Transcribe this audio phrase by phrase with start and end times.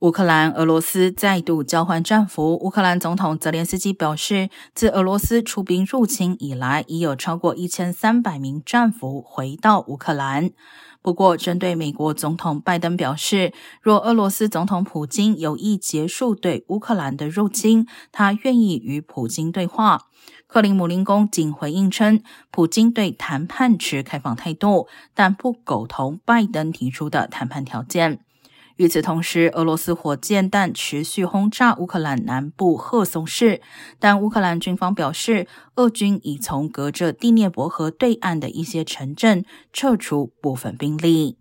[0.00, 2.54] 乌克兰、俄罗斯再度交换战俘。
[2.54, 10.50] 乌克兰总统泽连斯基表示，自俄罗斯出兵入侵以来，已有超过一千三百名战俘回到乌克兰。
[11.02, 20.02] 不过，针对美国总统拜登表示，若俄罗斯总统普京有意结束对乌克兰的入侵，他愿意与普京对话。
[20.46, 22.22] 克林姆林宫仅回应称，
[22.52, 28.20] 普京对谈判持开放态度，但不苟同拜登提出的谈判条件。
[28.78, 33.60] 与此同时，俄罗斯火箭弹持续轰炸乌克兰南部赫松市，
[33.98, 41.38] 但乌克兰军方表示，俄军已从隔着第聂伯河对岸的一些城镇撤出部分兵力。